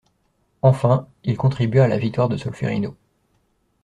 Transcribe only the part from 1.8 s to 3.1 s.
à la victoire de Solférino.